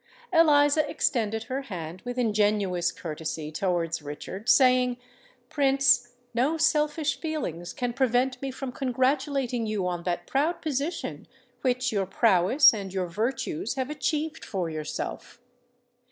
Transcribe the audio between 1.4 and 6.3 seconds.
her hand with ingenuous courtesy towards Richard, saying, "Prince,